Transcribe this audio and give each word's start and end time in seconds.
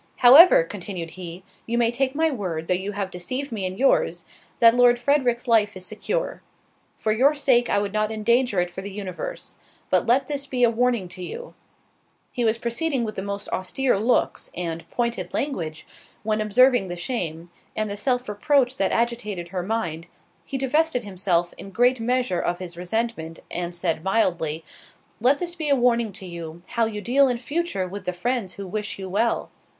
"However," 0.15 0.63
continued 0.63 1.11
he, 1.11 1.43
"you 1.67 1.77
may 1.77 1.91
take 1.91 2.15
my 2.15 2.31
word, 2.31 2.65
though 2.65 2.73
you 2.73 2.93
have 2.93 3.11
deceived 3.11 3.51
me 3.51 3.67
in 3.67 3.77
your's, 3.77 4.25
that 4.57 4.73
Lord 4.73 4.97
Frederick's 4.97 5.47
life 5.47 5.77
is 5.77 5.85
secure. 5.85 6.41
For 6.97 7.11
your 7.11 7.35
sake, 7.35 7.69
I 7.69 7.77
would 7.77 7.93
not 7.93 8.11
endanger 8.11 8.59
it 8.59 8.71
for 8.71 8.81
the 8.81 8.89
universe. 8.89 9.57
But 9.91 10.07
let 10.07 10.25
this 10.25 10.47
be 10.47 10.63
a 10.63 10.71
warning 10.71 11.07
to 11.09 11.21
you"—— 11.23 11.53
He 12.31 12.43
was 12.43 12.57
proceeding 12.57 13.03
with 13.03 13.13
the 13.13 13.21
most 13.21 13.47
austere 13.49 13.99
looks, 13.99 14.49
and 14.57 14.87
pointed 14.89 15.35
language, 15.35 15.85
when 16.23 16.41
observing 16.41 16.87
the 16.87 16.95
shame, 16.95 17.51
and 17.75 17.87
the 17.87 17.95
self 17.95 18.27
reproach 18.27 18.77
that 18.77 18.91
agitated 18.91 19.49
her 19.49 19.61
mind, 19.61 20.07
he 20.43 20.57
divested 20.57 21.03
himself 21.03 21.53
in 21.59 21.69
great 21.69 21.99
measure 21.99 22.39
of 22.41 22.57
his 22.57 22.75
resentment, 22.75 23.37
and 23.51 23.75
said, 23.75 24.03
mildly, 24.03 24.65
"Let 25.19 25.37
this 25.37 25.53
be 25.53 25.69
a 25.69 25.75
warning 25.75 26.11
to 26.13 26.25
you, 26.25 26.63
how 26.69 26.85
you 26.87 27.01
deal 27.01 27.27
in 27.27 27.37
future 27.37 27.87
with 27.87 28.05
the 28.05 28.13
friends 28.13 28.53
who 28.53 28.65
wish 28.65 28.97
you 28.97 29.07
well. 29.07 29.51